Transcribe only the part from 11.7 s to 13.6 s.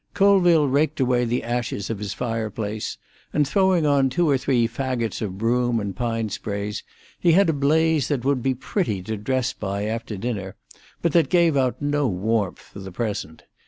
no warmth for the present.